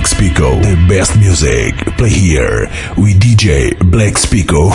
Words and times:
Black 0.00 0.08
Spico. 0.08 0.58
The 0.60 0.86
best 0.88 1.18
music 1.18 1.74
play 1.98 2.08
here 2.08 2.60
with 2.96 3.20
DJ 3.20 3.78
Black 3.90 4.16
Spico. 4.16 4.64
Yo, 4.64 4.72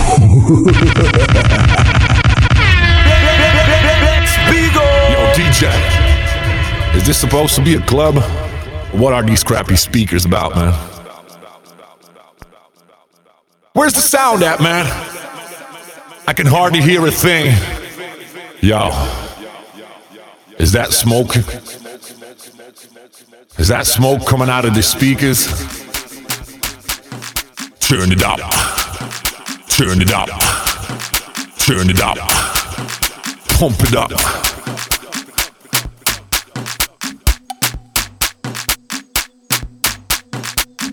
DJ, 5.34 6.96
is 6.96 7.08
this 7.08 7.18
supposed 7.18 7.56
to 7.56 7.64
be 7.64 7.74
a 7.74 7.82
club? 7.82 8.18
What 8.94 9.14
are 9.14 9.24
these 9.24 9.44
crappy 9.44 9.76
speakers 9.76 10.26
about, 10.26 10.56
man? 10.56 10.74
Where's 13.74 13.94
the 13.94 14.02
sound 14.02 14.44
at, 14.44 14.62
man? 14.62 14.86
I 16.28 16.34
can 16.34 16.46
hardly 16.46 16.82
hear 16.82 17.04
a 17.04 17.10
thing. 17.10 17.48
Yo, 18.62 18.90
is 20.60 20.74
that 20.74 20.94
smoke? 20.94 21.34
Is 23.58 23.70
that 23.70 23.88
smoke 23.88 24.28
coming 24.28 24.50
out 24.50 24.66
of 24.66 24.74
the 24.76 24.84
speakers? 24.84 25.48
Turn 27.80 28.12
it 28.12 28.22
up. 28.22 28.40
Turn 29.70 30.02
it 30.02 30.12
up. 30.14 30.30
Turn 31.58 31.90
it 31.90 32.02
up. 32.02 32.18
Pump 33.58 33.80
it 33.82 33.96
up. 33.96 34.12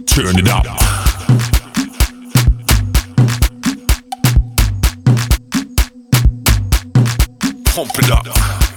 Turn 0.07 0.38
it 0.38 0.49
up. 0.49 0.65
Pump 7.74 7.99
it 7.99 8.10
up. 8.10 8.71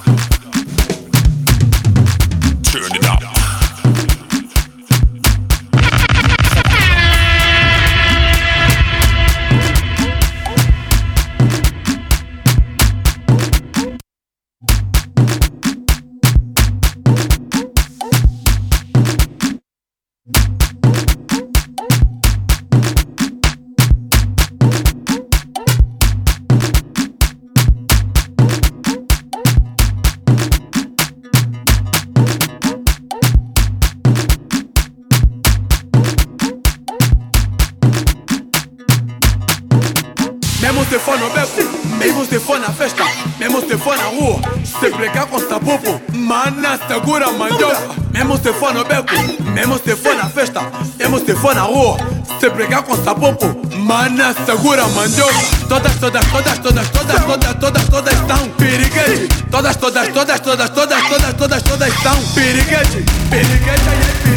Brecar 52.75 52.83
com 52.83 53.03
sabupo, 53.03 53.77
mana 53.77 54.33
segura 54.45 54.83
a 54.83 54.87
mandioca. 54.89 55.33
Todas, 55.69 55.95
todas, 55.95 56.25
todas, 56.27 56.59
todas, 56.59 56.89
todas, 56.89 57.25
todas, 57.25 57.55
todas, 57.55 57.89
todas 57.89 58.13
estão 58.13 58.49
piriguete. 58.49 59.27
Todas, 59.49 59.75
todas, 59.77 60.07
todas, 60.09 60.39
todas, 60.39 60.69
todas, 60.69 61.01
todas, 61.01 61.33
todas, 61.33 61.61
todas 61.63 61.93
estão 61.93 62.15
piriguete. 62.33 63.05
É 63.31 63.37
piriguete. 63.37 63.85
Piriguete, 64.23 64.34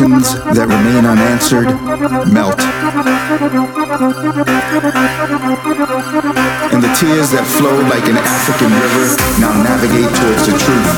questions 0.00 0.32
that 0.56 0.64
remain 0.64 1.04
unanswered 1.04 1.68
melt. 2.32 2.58
And 6.72 6.82
the 6.82 6.88
tears 6.96 7.30
that 7.32 7.44
flow 7.44 7.76
like 7.92 8.08
an 8.08 8.16
African 8.16 8.72
river 8.80 9.16
now 9.40 9.52
navigate 9.60 10.08
towards 10.16 10.46
the 10.48 10.56
truth. 10.56 10.88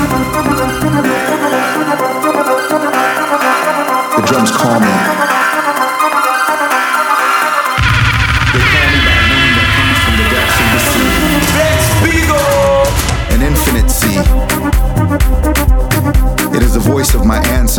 The 4.16 4.22
drums 4.26 4.52
call 4.52 4.78
me. 4.78 5.22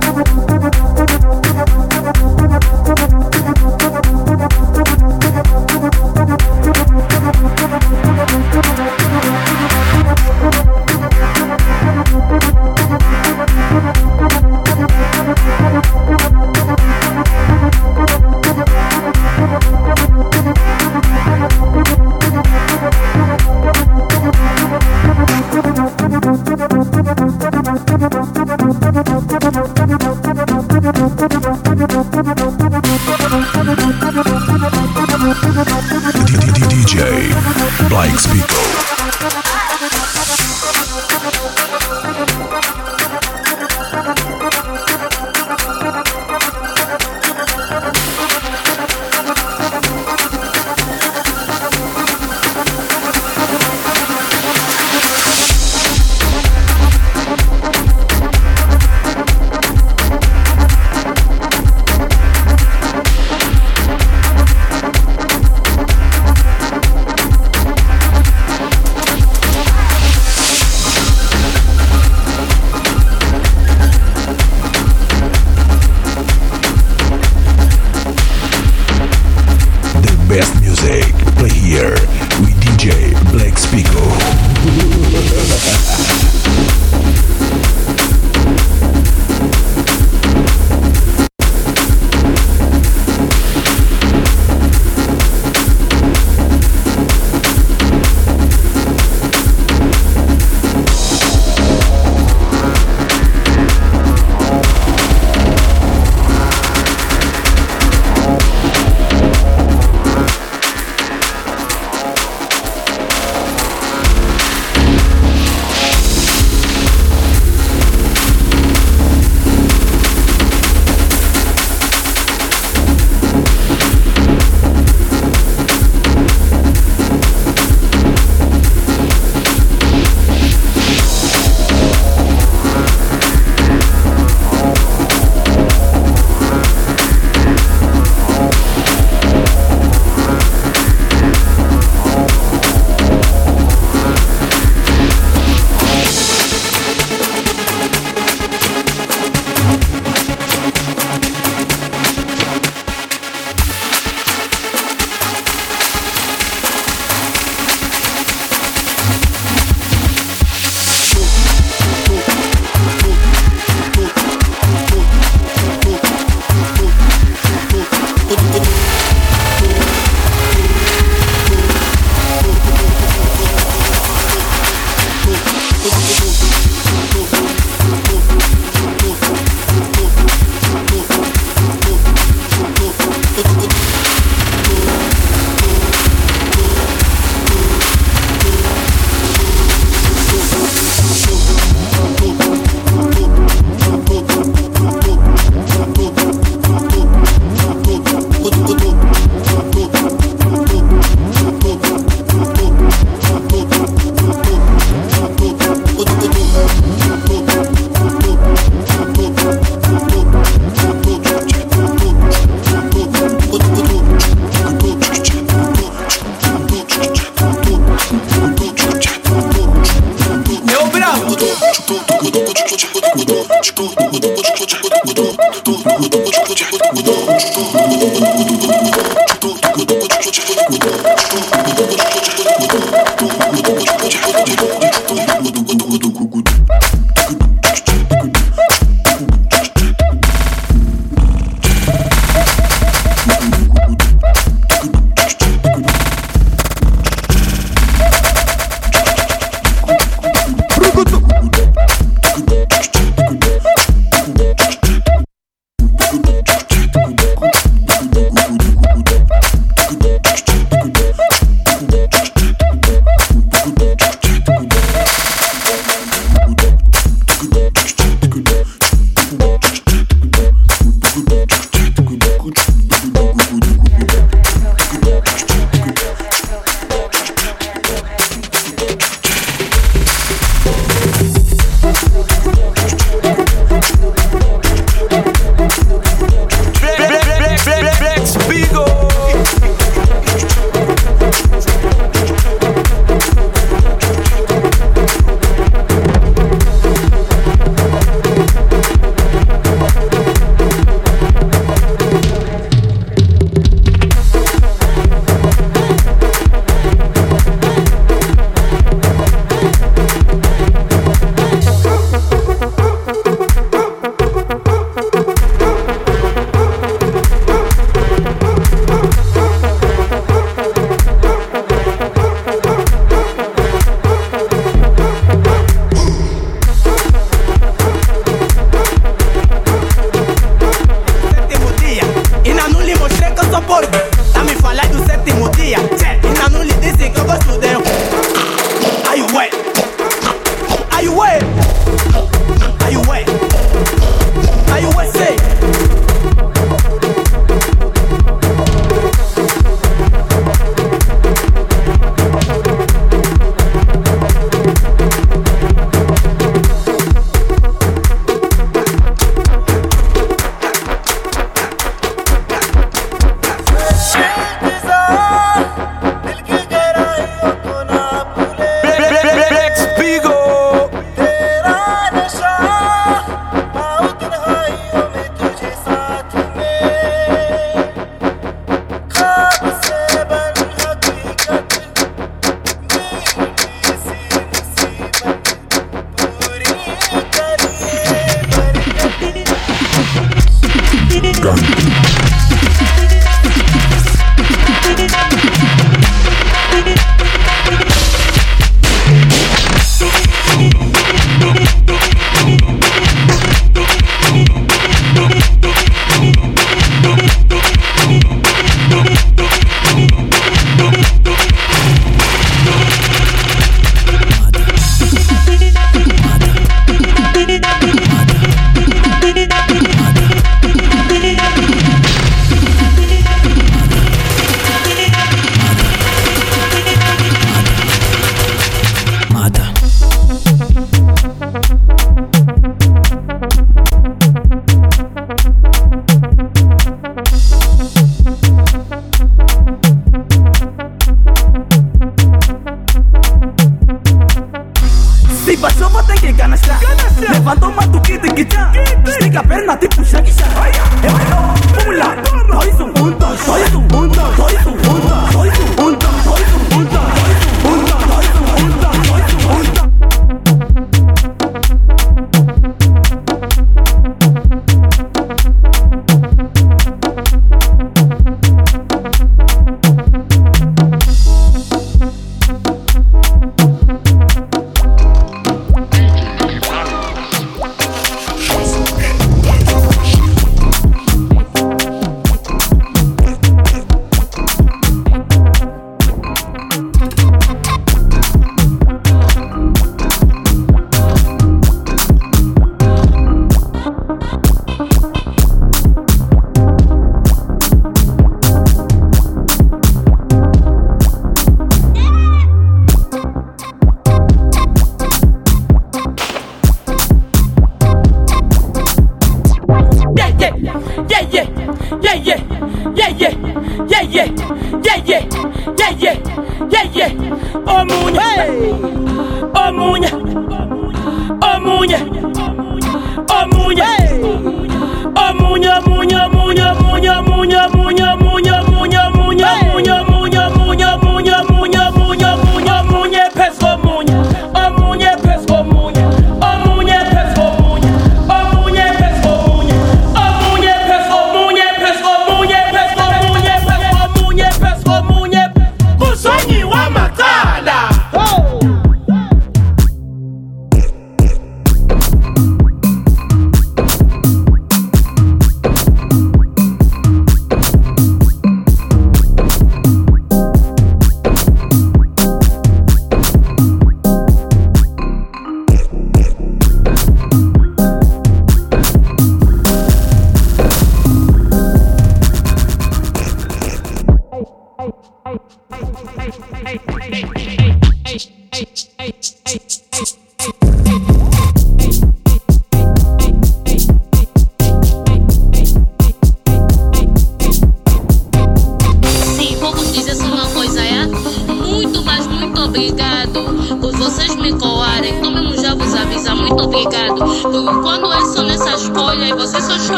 gun. 391.48 392.27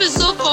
It's 0.00 0.14
so 0.14 0.32
fun. 0.34 0.47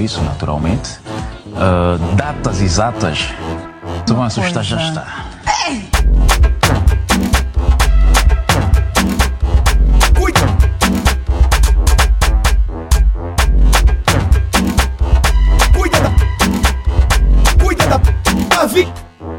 Isso, 0.00 0.22
naturalmente. 0.22 0.98
Uh, 1.46 1.98
datas 2.16 2.60
exatas, 2.60 3.28
se 4.06 4.14
vão 4.14 4.24
assustar, 4.24 4.64
já 4.64 4.82
está. 4.88 5.26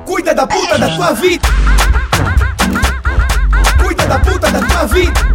Cuida 0.06 0.36
da 0.36 0.46
puta 0.48 0.78
da 0.78 0.90
tua 0.96 1.14
vida. 1.14 1.48
Cuida 3.82 4.06
da 4.08 4.20
puta 4.20 4.52
da 4.52 4.60
tua 4.60 4.86
vida. 4.88 5.31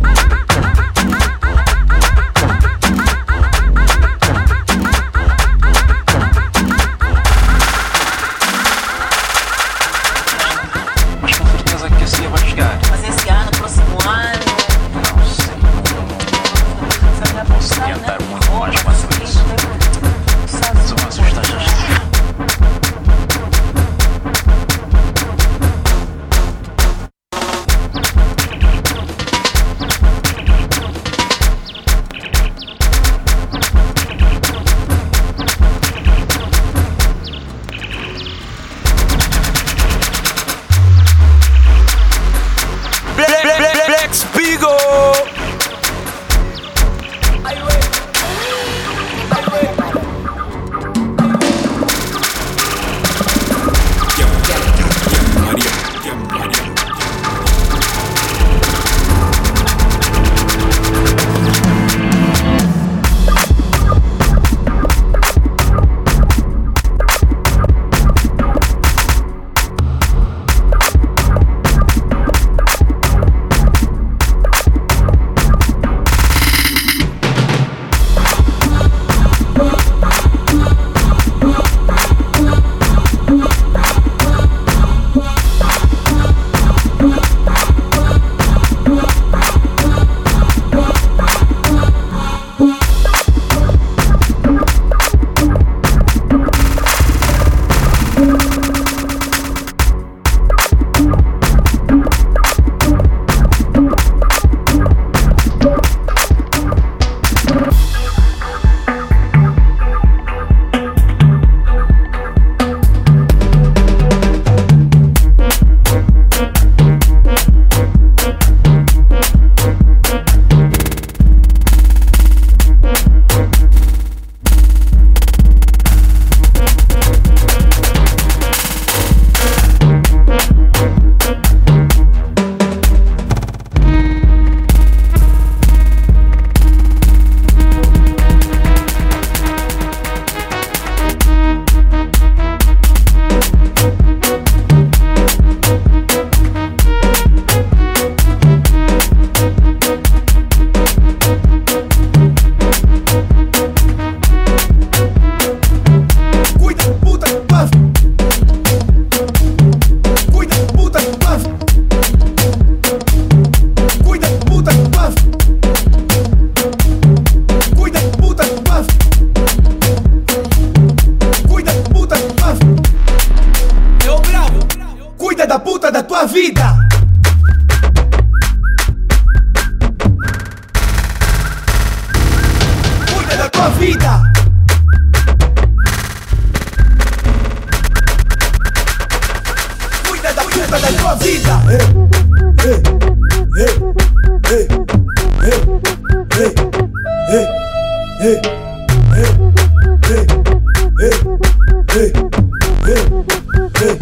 Hey, 203.79 203.99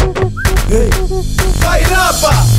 hey. 0.68 0.90
¡Ay, 1.68 1.82
rapa! 1.84 2.53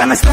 Canastra. 0.00 0.30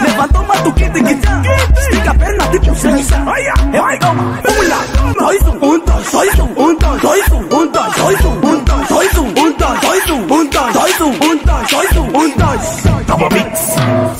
Levanta 0.00 0.40
uma 0.40 0.56
tuquita 0.56 1.02
que 1.02 1.20
já. 1.22 1.42
Estica 1.80 2.10
a 2.10 2.14
perna 2.14 2.48
tipo 2.48 2.74
sexta. 2.74 3.16
É 3.16 3.78
vai, 3.78 3.98
toma. 3.98 4.22
Um 4.22 4.68
lá, 4.68 5.12
dois, 5.18 5.42
um, 5.42 5.58
dois, 5.60 6.10
dois, 6.10 6.38
um, 6.40 6.54
dois, 6.76 7.00
dois, 7.00 7.28
um, 7.32 7.48
dois, 7.48 7.70
dois, 7.94 8.24
um, 8.24 8.40
dois, 8.40 8.88
dois, 8.88 9.18
um, 9.18 9.32
dois, 9.32 9.54
dois, 9.80 10.10
um, 10.10 10.24
dois, 10.26 10.46
dois, 10.72 11.00
um, 11.00 11.18
dois, 11.18 11.70
dois, 11.70 11.96
um, 11.96 12.30
dois. 12.36 13.06
Toma 13.06 13.28
mix. 13.30 13.60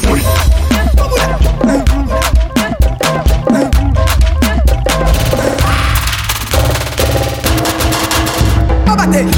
Fui. 0.03 0.23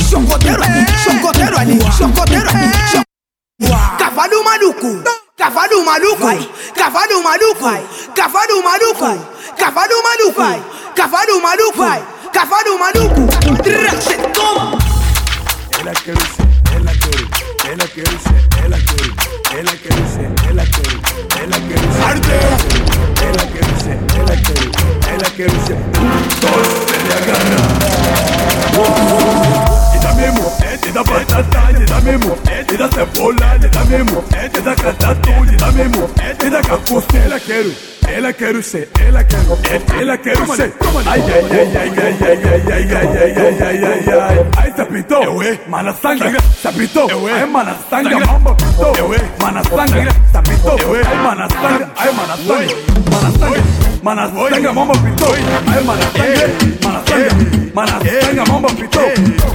Chocoteiro 0.08 0.62
ali, 0.62 0.86
chocoteiro 1.04 1.58
ali, 1.58 1.78
chocoteiro 1.92 2.48
ali. 2.48 3.05
Cavalo 4.37 4.44
maluco, 4.44 5.03
cavalo 5.35 5.83
maluco, 5.83 6.29
cavalo 6.75 7.22
maluco, 7.22 7.70
cavalo 8.14 8.62
maluco, 8.62 9.18
cavalo 9.57 10.03
maluco, 10.03 10.42
cavalo 10.94 11.40
maluco, 11.40 11.87
cavalo 12.33 12.79
maluco. 12.79 13.27
Traxe, 13.62 14.16
toma. 14.35 14.79
Ela 15.81 15.92
quer 15.94 16.18
ser, 16.18 16.46
ela 16.77 16.92
quer, 16.92 17.20
ela 17.70 17.88
quer 17.88 18.12
ser, 18.20 18.40
ela 18.62 18.77
quer, 18.77 19.09
ela 19.57 19.75
quer 19.75 19.96
ser, 20.12 20.29
ela 20.51 20.66
quer, 20.66 20.92
ela 21.40 21.59
quer 21.66 21.81
ser, 21.96 22.12
ela 23.25 23.44
quer 23.53 23.68
ser, 23.81 23.96
ela 24.20 24.37
quer, 24.37 24.61
ela 25.12 25.29
quer 25.31 25.51
ser, 25.64 25.79
todos 26.42 26.77
se 26.90 26.99
le 27.09 27.16
memo, 30.16 30.52
te 30.83 30.92
da 30.92 31.02
patata, 31.05 31.68
te 31.76 31.85
da 31.85 32.00
memo, 32.00 32.37
te 32.66 32.76
da 32.76 32.88
cebola, 32.88 33.59
te 33.61 33.68
da 33.68 33.85
memo, 33.85 34.24
te 34.52 34.61
da 34.61 34.74
catato, 34.74 35.31
te 35.50 35.57
da 35.57 35.72
memo, 35.72 36.09
te 36.38 36.50
da 36.50 36.61
capuz, 36.62 37.07
te 37.07 37.29
la 37.29 37.38
quiero. 37.38 37.70
Ela 38.09 38.33
quero 38.33 38.62
ser, 38.62 38.88
ela 39.00 39.24
quero, 39.24 39.59
ela 40.00 40.16
quero 40.16 40.46
ser. 40.55 40.72
Ai, 41.07 41.20
ai, 41.20 41.44
ai, 41.50 41.76
ai, 41.76 41.92
ai, 41.98 42.18
ai, 42.22 42.42
ai, 42.72 42.72
ai, 42.72 42.94
ai, 42.94 43.35
ai, 43.37 43.62
ai, 43.62 43.85
ai, 43.85 44.20
ai. 44.20 44.46
Ai, 44.57 44.72
sapitão, 44.76 45.22
eu 45.24 45.42
é, 45.42 45.59
mana 45.68 45.92
sangue. 45.92 46.37
Sapitão, 46.62 47.11
eu 47.11 47.29
é, 47.29 47.44
mana 47.46 47.76
sangue. 47.90 48.14
Mamba 48.14 48.55
pitão, 48.55 48.94
eu 48.96 49.12
é, 49.12 49.18
mana 49.42 49.62
sangue. 49.64 50.09
Sapitão, 50.33 50.79
eu 50.79 50.94
é, 50.94 51.14
mana 51.16 51.48
sangue. 51.50 51.87
Ai, 51.96 52.12
mana 52.12 52.37
sangue, 52.37 52.76
mana 53.11 53.38
sangue. 53.38 53.86
manas 54.06 54.30
tenga 54.30 54.72
mambo 54.72 54.92
pito, 55.02 55.26
ay 55.34 55.82
manas 55.84 56.12
tenga, 56.12 56.46
manas 56.84 57.04
tenga, 57.04 57.32
manas 57.74 58.02
tenga 58.04 58.44
mambo 58.44 58.68
pito. 58.68 59.00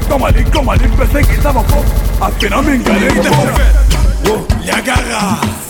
Comme 0.10 0.26
Ali, 0.26 0.44
comme 0.52 0.70
Ali, 0.70 0.90
pesé 0.90 1.24
qui 1.24 1.42
s'avance, 1.42 1.72
à 2.20 2.30
phénomène 2.32 2.84
galère. 2.84 3.14
Oh, 4.28 4.46
Yagara. 4.66 5.61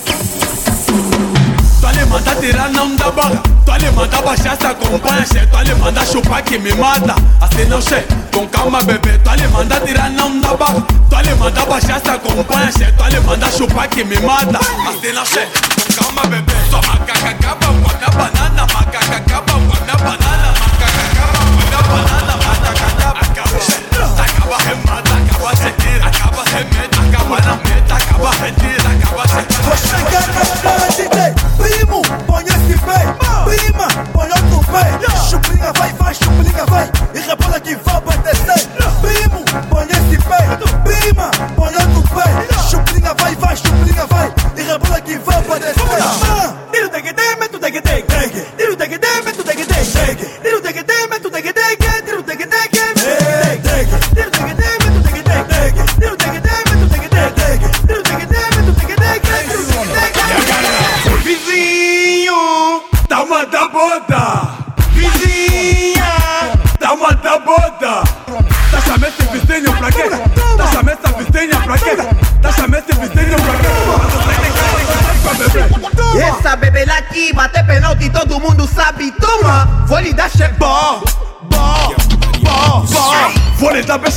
Ali 1.92 2.06
manda 2.06 2.36
tirar, 2.36 2.70
não 2.70 2.96
dá 2.96 3.12
barra. 3.12 3.44
Tu 3.66 3.72
ali 3.72 3.92
manda 3.92 4.22
baixar, 4.22 4.58
se 4.58 4.66
acompanha, 4.66 5.26
che. 5.26 5.46
Tu 5.46 5.58
ali 5.58 5.76
manda 5.76 6.06
chupar 6.06 6.42
que 6.42 6.58
me 6.58 6.74
mata. 6.74 7.16
Assim 7.42 7.66
não, 7.66 7.82
che. 7.82 8.04
Com 8.34 8.48
calma, 8.48 8.82
bebê. 8.82 9.18
Tu 9.20 9.30
ali 9.30 9.48
manda 9.50 9.80
tirar, 9.82 10.10
não 10.10 10.40
dá 10.40 10.54
barra. 10.56 10.82
Tu 11.10 11.16
ali 11.16 11.34
manda 11.36 11.66
baixar, 11.66 12.00
se 12.00 12.10
acompanha, 12.10 12.72
che. 12.72 12.92
Tu 12.92 13.04
ali 13.04 13.20
manda 13.20 13.52
chupar 13.52 13.88
que 13.90 14.04
me 14.04 14.20
mata. 14.20 14.60
Assim 14.60 15.14
não, 15.14 15.26
che. 15.26 15.46
Com 15.76 16.04
calma, 16.04 16.22
bebê. 16.28 16.54
Só 16.70 16.82
macaca 16.88 17.30
acaba 17.30 17.68
com 17.68 18.06
a 18.06 18.10
banana. 18.10 18.68
Macaca 18.74 19.18
acaba 19.18 19.54
com 19.54 19.74
a 19.74 19.98
banana. 19.98 20.54
Macaca 20.62 21.02
acaba 21.12 21.40
com 21.40 21.78
a 21.78 21.82
banana. 21.92 22.34
Macaca 22.38 22.88
acaba, 22.88 23.20
acaba, 23.20 23.60
che. 23.60 23.76
Acaba, 24.22 24.58
remata, 24.64 25.14
acaba, 25.18 25.56
se 25.56 25.72
tira. 25.72 26.06
Acaba, 26.08 26.44
remeta, 26.54 27.02
acaba 27.02 27.38
na 27.42 27.56
meta. 27.56 27.96
Acaba, 27.96 28.32
retira, 28.42 28.90
acaba, 28.90 29.28
se 29.28 29.42
Vou 30.64 30.91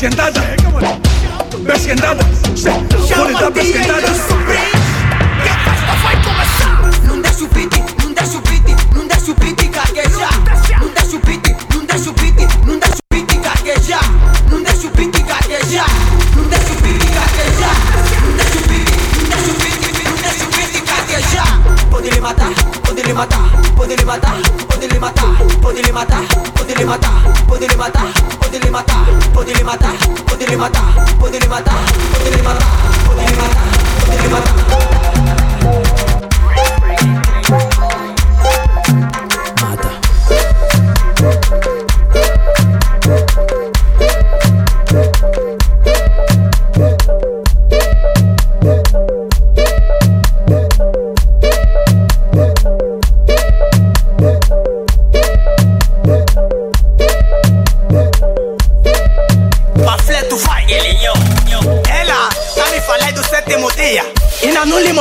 Hacienda 0.05 0.44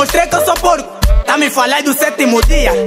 mostrei 0.04 0.26
que 0.26 0.34
eu 0.34 0.44
sou 0.44 0.54
porco. 0.56 0.88
Tá 1.24 1.38
me 1.38 1.48
falando 1.50 1.84
do 1.84 1.94
sétimo 1.94 2.40
dia. 2.42 2.83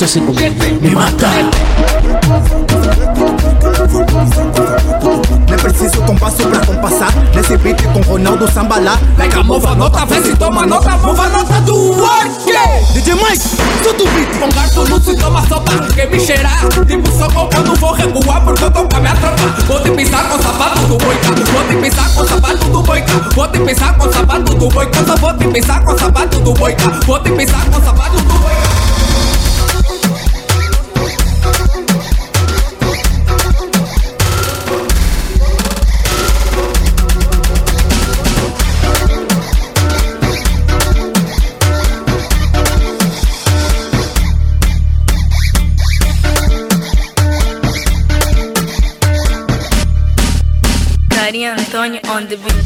você 0.00 0.04
é 0.04 0.08
se 0.08 0.18
assim. 0.18 0.78
me 0.80 0.90
matar. 0.94 1.44
Não 5.50 5.58
preciso 5.58 6.02
compasso 6.02 6.36
pra 6.36 6.64
compassar. 6.64 7.12
Nesse 7.34 7.56
beat 7.58 7.82
com 7.92 8.00
Ronaldo 8.00 8.50
samba 8.50 8.78
lá. 8.78 8.98
Like 9.18 9.38
a 9.38 9.42
mova 9.42 9.74
nota, 9.74 10.06
vê 10.06 10.22
se 10.22 10.34
toma 10.36 10.64
nota. 10.64 10.96
Mova 10.96 11.28
nota 11.28 11.60
do 11.60 12.02
Orque. 12.02 12.50
DJ 12.94 13.14
Mike, 13.14 13.56
tudo 13.82 14.08
beat. 14.12 14.38
Com 14.38 14.48
garfo 14.48 14.88
não 14.88 15.00
se 15.00 15.14
toma 15.16 15.46
sopa 15.46 15.72
Quem 15.94 16.08
me 16.08 16.18
cheirar, 16.18 16.60
tipo 16.86 17.10
soco 17.18 17.48
Eu 17.54 17.62
não 17.62 17.74
vou 17.74 17.92
recuar 17.92 18.40
porque 18.42 18.64
eu 18.64 18.70
tô 18.70 18.84
com 18.84 18.96
a 18.96 19.00
minha 19.00 19.14
tropa. 19.16 19.42
Vou 19.66 19.80
te 19.80 19.90
pisar 19.90 20.28
com 20.30 20.38
o 20.38 20.42
sapato 20.42 20.80
do 20.86 20.96
boica 20.96 21.28
Vou 21.52 21.64
te 21.64 21.76
pisar 21.76 22.14
com 22.14 22.22
o 22.22 22.28
sapato 22.28 22.68
do 22.70 22.82
boica 22.82 23.12
Vou 23.34 23.48
te 23.48 23.58
pisar 23.58 23.98
com 23.98 24.12
sapato 24.12 24.54
do 24.54 24.68
boica 24.68 25.04
só 25.04 25.16
vou 25.16 25.34
te 25.34 25.48
pisar 25.48 25.84
com 25.84 25.92
o 25.92 25.98
sapato 25.98 26.40
do 26.40 26.54
boica 26.54 26.88
Vou 27.06 27.20
te 27.20 27.30
pisar 27.32 27.64
com 27.70 27.78
o 27.78 27.84
sapato 27.84 28.16
do 28.16 28.38
boica 28.38 28.69
to 52.30 52.36
be 52.36 52.59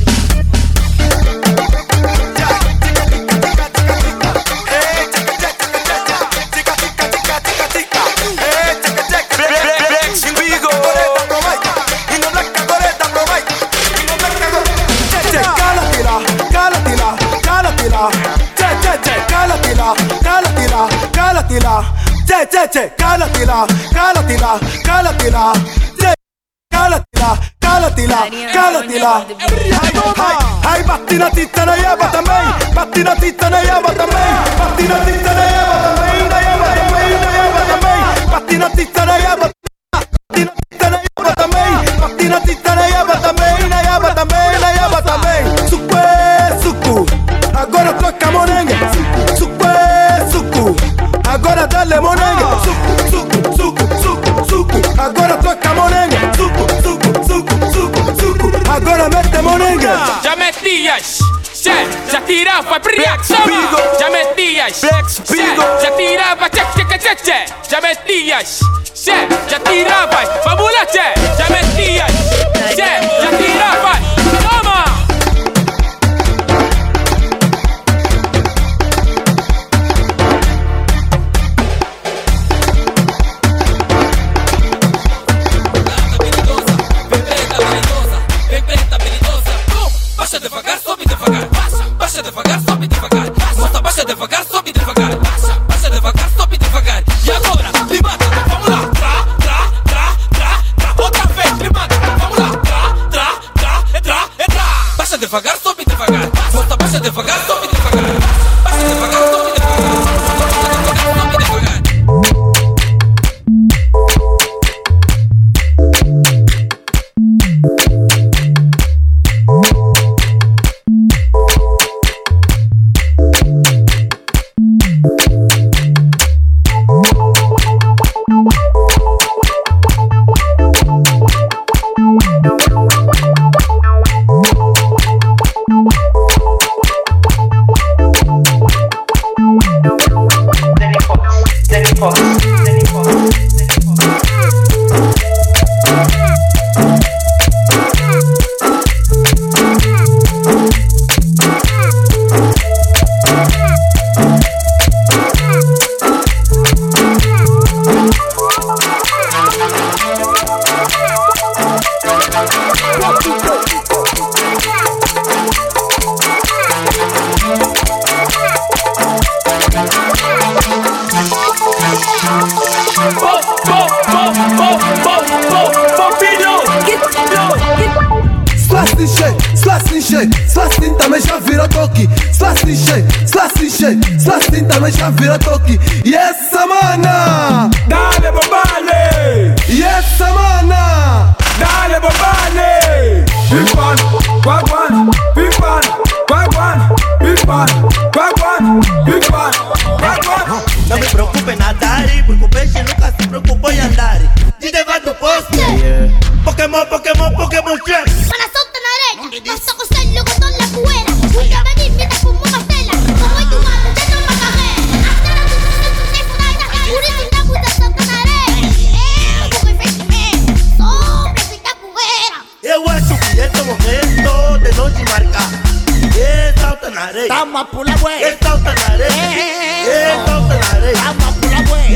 tanare. 226.95 227.29
Tama 227.29 227.65
pula 227.71 227.95
güey. 228.01 228.19
Get 228.21 228.47
out 228.47 228.63
tanare. 228.63 229.09
Get 229.09 229.11
eh, 229.11 229.39
eh, 229.39 229.97
eh, 229.97 230.27
out 230.27 230.49
tanare. 230.49 230.93
Tama 230.93 231.33
pula 231.37 231.61
güey. 231.69 231.95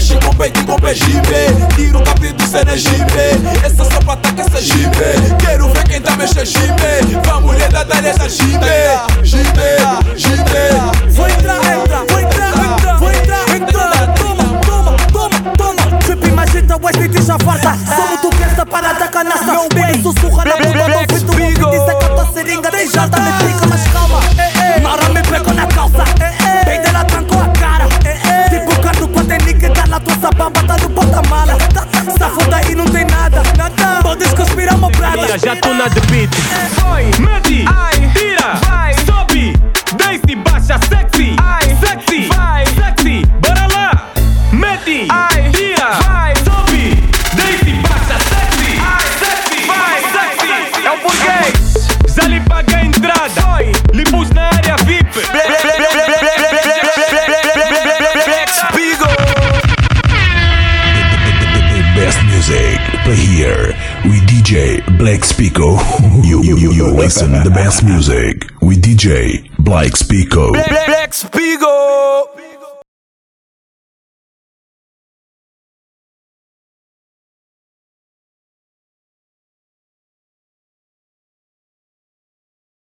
mexe 0.00 0.16
com 0.16 0.34
peito 0.34 0.64
com 0.64 0.76
pé 0.76 0.92
é 0.92 0.94
jipe. 0.94 1.74
Tiro 1.76 1.98
o 1.98 2.02
capim 2.02 2.32
do 2.32 2.42
Senegipe 2.42 3.18
é 3.18 3.66
Essa 3.66 3.84
sapata 3.84 4.28
atacar 4.28 4.46
essa 4.46 4.60
jipe. 4.62 5.36
Quero 5.38 5.68
ver 5.68 5.84
quem 5.84 6.00
tá 6.00 6.16
mexendo 6.16 6.40
é 6.40 6.46
jipe. 6.46 7.20
Vamos 7.26 7.58
da 7.68 7.84
dar 7.84 8.04
essa 8.04 8.28
jipe. 8.28 8.69
Listen 67.20 67.44
the 67.44 67.50
best 67.50 67.84
music 67.84 68.50
with 68.62 68.82
DJ 68.82 69.50
Blake 69.58 69.96
Spico. 69.96 70.52